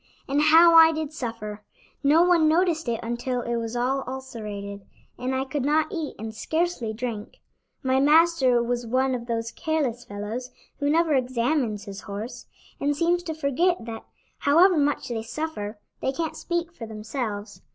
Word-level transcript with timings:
"And 0.27 0.41
how 0.41 0.73
I 0.73 0.91
did 0.91 1.13
suffer! 1.13 1.63
No 2.03 2.23
one 2.23 2.47
noticed 2.47 2.89
it 2.89 2.99
until 3.03 3.41
it 3.43 3.57
was 3.57 3.75
all 3.75 4.03
ulcerated, 4.07 4.81
and 5.19 5.35
I 5.35 5.45
could 5.45 5.63
not 5.63 5.91
eat 5.91 6.15
and 6.17 6.33
scarcely 6.33 6.91
drink. 6.91 7.37
My 7.83 7.99
master 7.99 8.63
was 8.63 8.87
one 8.87 9.13
of 9.13 9.27
those 9.27 9.51
careless 9.51 10.03
fellows 10.03 10.49
who 10.79 10.89
never 10.89 11.13
examines 11.13 11.83
his 11.83 12.01
horse, 12.01 12.47
and 12.79 12.97
seems 12.97 13.21
to 13.21 13.35
forget 13.35 13.85
that, 13.85 14.03
however 14.39 14.75
much 14.75 15.09
they 15.09 15.21
suffer, 15.21 15.77
they 16.01 16.11
can't 16.11 16.35
speak 16.35 16.73
for 16.73 16.87
themselves. 16.87 17.61